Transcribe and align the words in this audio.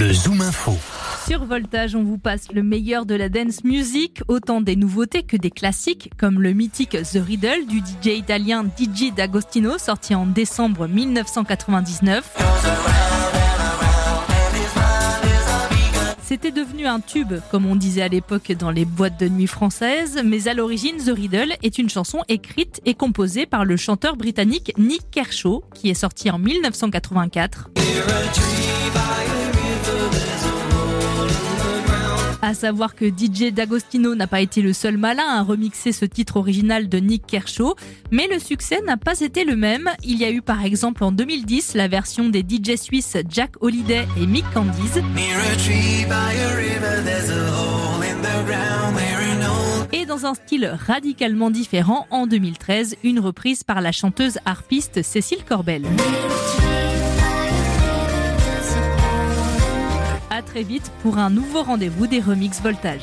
Le 0.00 0.14
Zoom 0.14 0.40
Info. 0.40 0.72
Sur 1.28 1.44
Voltage, 1.44 1.94
on 1.94 2.02
vous 2.02 2.16
passe 2.16 2.50
le 2.54 2.62
meilleur 2.62 3.04
de 3.04 3.14
la 3.14 3.28
dance 3.28 3.64
music, 3.64 4.22
autant 4.28 4.62
des 4.62 4.74
nouveautés 4.74 5.24
que 5.24 5.36
des 5.36 5.50
classiques, 5.50 6.10
comme 6.16 6.40
le 6.40 6.54
mythique 6.54 6.96
The 7.02 7.18
Riddle 7.22 7.66
du 7.66 7.80
DJ 7.80 8.16
italien 8.16 8.64
DJ 8.64 9.12
D'Agostino, 9.14 9.76
sorti 9.76 10.14
en 10.14 10.24
décembre 10.24 10.88
1999. 10.88 12.34
C'était 16.22 16.50
devenu 16.50 16.86
un 16.86 17.00
tube, 17.00 17.34
comme 17.50 17.66
on 17.66 17.76
disait 17.76 18.00
à 18.00 18.08
l'époque 18.08 18.52
dans 18.52 18.70
les 18.70 18.86
boîtes 18.86 19.20
de 19.20 19.28
nuit 19.28 19.46
françaises, 19.46 20.18
mais 20.24 20.48
à 20.48 20.54
l'origine, 20.54 20.96
The 20.96 21.14
Riddle 21.14 21.52
est 21.62 21.76
une 21.76 21.90
chanson 21.90 22.20
écrite 22.28 22.80
et 22.86 22.94
composée 22.94 23.44
par 23.44 23.66
le 23.66 23.76
chanteur 23.76 24.16
britannique 24.16 24.72
Nick 24.78 25.10
Kershaw, 25.10 25.62
qui 25.74 25.90
est 25.90 25.94
sorti 25.94 26.30
en 26.30 26.38
1984. 26.38 27.68
À 32.50 32.54
savoir 32.54 32.96
que 32.96 33.04
DJ 33.04 33.52
D'Agostino 33.52 34.16
n'a 34.16 34.26
pas 34.26 34.40
été 34.40 34.60
le 34.60 34.72
seul 34.72 34.96
malin 34.96 35.22
à 35.24 35.42
remixer 35.42 35.92
ce 35.92 36.04
titre 36.04 36.36
original 36.36 36.88
de 36.88 36.98
Nick 36.98 37.24
Kershaw, 37.24 37.76
mais 38.10 38.26
le 38.26 38.40
succès 38.40 38.80
n'a 38.84 38.96
pas 38.96 39.20
été 39.20 39.44
le 39.44 39.54
même. 39.54 39.88
Il 40.02 40.18
y 40.18 40.24
a 40.24 40.32
eu 40.32 40.42
par 40.42 40.64
exemple 40.64 41.04
en 41.04 41.12
2010 41.12 41.74
la 41.76 41.86
version 41.86 42.28
des 42.28 42.40
DJ 42.40 42.74
suisses 42.74 43.16
Jack 43.28 43.52
Holiday 43.60 44.04
et 44.20 44.26
Mick 44.26 44.44
Candies. 44.52 45.00
Et 49.92 50.06
dans 50.06 50.26
un 50.26 50.34
style 50.34 50.76
radicalement 50.88 51.52
différent, 51.52 52.08
en 52.10 52.26
2013, 52.26 52.96
une 53.04 53.20
reprise 53.20 53.62
par 53.62 53.80
la 53.80 53.92
chanteuse 53.92 54.38
harpiste 54.44 55.04
Cécile 55.04 55.44
Corbel. 55.48 55.84
À 60.32 60.42
très 60.42 60.62
vite 60.62 60.92
pour 61.02 61.18
un 61.18 61.28
nouveau 61.28 61.64
rendez-vous 61.64 62.06
des 62.06 62.20
Remix 62.20 62.62
Voltage. 62.62 63.02